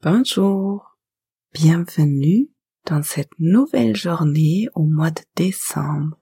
[0.00, 0.96] Bonjour,
[1.52, 2.48] bienvenue
[2.86, 6.16] dans cette nouvelle journée au mois de décembre.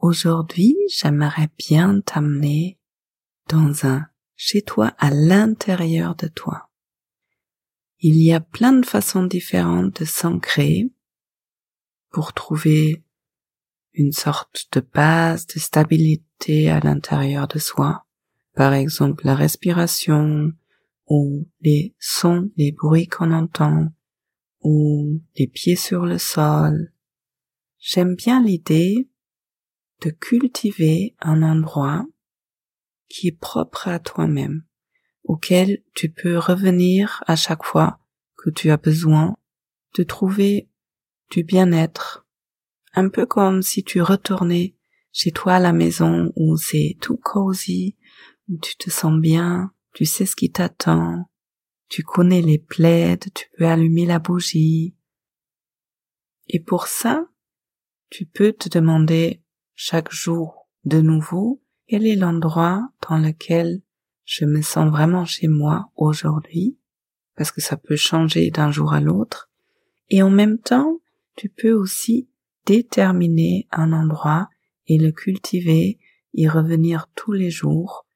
[0.00, 2.80] Aujourd'hui, j'aimerais bien t'amener
[3.48, 6.72] dans un chez toi à l'intérieur de toi.
[8.00, 10.90] Il y a plein de façons différentes de s'ancrer
[12.10, 13.04] pour trouver
[13.92, 18.08] une sorte de base de stabilité à l'intérieur de soi.
[18.56, 20.52] Par exemple, la respiration,
[21.10, 23.88] ou les sons, les bruits qu'on entend,
[24.62, 26.92] ou les pieds sur le sol.
[27.78, 29.10] J'aime bien l'idée
[30.02, 32.06] de cultiver un endroit
[33.08, 34.64] qui est propre à toi-même,
[35.24, 37.98] auquel tu peux revenir à chaque fois
[38.36, 39.36] que tu as besoin
[39.96, 40.70] de trouver
[41.32, 42.24] du bien-être,
[42.94, 44.76] un peu comme si tu retournais
[45.12, 47.96] chez toi à la maison où c'est tout cosy,
[48.48, 51.30] où tu te sens bien, tu sais ce qui t'attend,
[51.88, 54.94] tu connais les plaides, tu peux allumer la bougie.
[56.48, 57.26] Et pour ça,
[58.08, 59.42] tu peux te demander
[59.74, 63.82] chaque jour de nouveau quel est l'endroit dans lequel
[64.24, 66.78] je me sens vraiment chez moi aujourd'hui,
[67.36, 69.50] parce que ça peut changer d'un jour à l'autre.
[70.08, 71.00] Et en même temps,
[71.36, 72.28] tu peux aussi
[72.64, 74.48] déterminer un endroit
[74.86, 75.98] et le cultiver,
[76.32, 78.06] y revenir tous les jours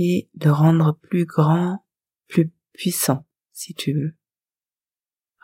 [0.00, 1.84] et de rendre plus grand,
[2.28, 4.14] plus puissant, si tu veux.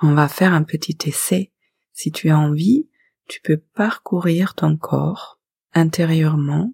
[0.01, 1.53] On va faire un petit essai.
[1.93, 2.89] Si tu as envie,
[3.27, 5.41] tu peux parcourir ton corps
[5.73, 6.73] intérieurement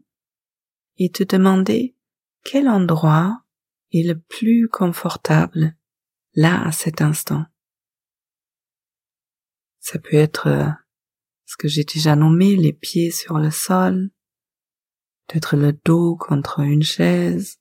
[0.98, 1.97] et te demander
[2.45, 3.45] quel endroit
[3.92, 5.75] est le plus confortable
[6.34, 7.47] là à cet instant.
[9.78, 10.69] Ça peut être euh,
[11.47, 14.11] ce que j'ai déjà nommé les pieds sur le sol,
[15.27, 17.58] peut-être le dos contre une chaise,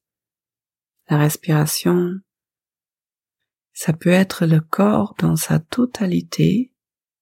[1.10, 2.20] la respiration.
[3.74, 6.74] Ça peut être le corps dans sa totalité,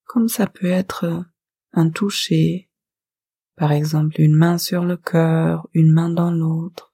[0.03, 1.25] comme ça peut être
[1.71, 2.69] un toucher,
[3.55, 6.93] par exemple une main sur le cœur, une main dans l'autre.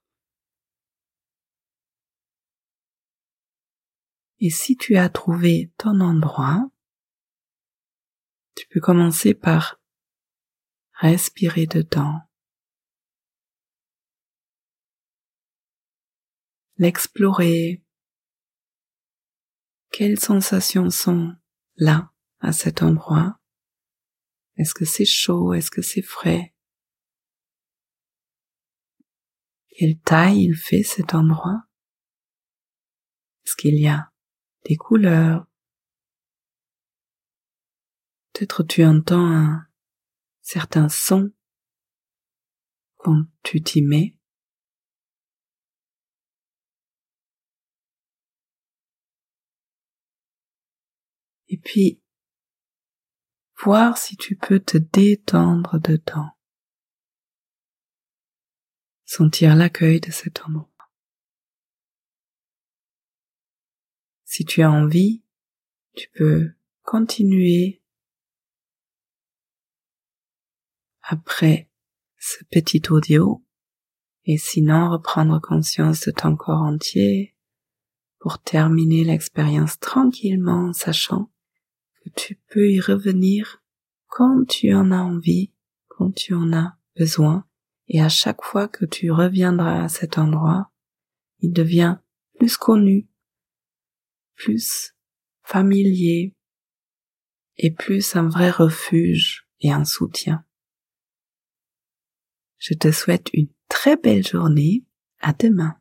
[4.39, 6.69] Et si tu as trouvé ton endroit,
[8.55, 9.79] tu peux commencer par
[10.91, 12.19] respirer dedans.
[16.77, 17.83] L'explorer.
[19.91, 21.35] Quelles sensations sont
[21.75, 23.39] là, à cet endroit?
[24.57, 25.53] Est-ce que c'est chaud?
[25.53, 26.53] Est-ce que c'est frais?
[29.69, 31.63] Quelle taille il fait cet endroit?
[33.45, 34.11] Est-ce qu'il y a
[34.65, 35.47] des couleurs?
[38.33, 39.67] Peut-être tu entends un
[40.41, 41.31] certain son
[42.97, 44.15] quand tu t'y mets.
[51.63, 52.01] Puis
[53.63, 56.31] voir si tu peux te détendre dedans.
[59.05, 60.69] Sentir l'accueil de cet endroit.
[64.25, 65.23] Si tu as envie,
[65.95, 66.51] tu peux
[66.81, 67.83] continuer
[71.03, 71.69] après
[72.17, 73.45] ce petit audio
[74.25, 77.35] et sinon reprendre conscience de ton corps entier
[78.19, 81.29] pour terminer l'expérience tranquillement sachant
[82.09, 83.63] tu peux y revenir
[84.07, 85.51] quand tu en as envie,
[85.87, 87.45] quand tu en as besoin,
[87.87, 90.71] et à chaque fois que tu reviendras à cet endroit,
[91.39, 91.97] il devient
[92.37, 93.07] plus connu,
[94.35, 94.93] plus
[95.43, 96.35] familier,
[97.57, 100.43] et plus un vrai refuge et un soutien.
[102.57, 104.85] Je te souhaite une très belle journée.
[105.25, 105.77] À demain.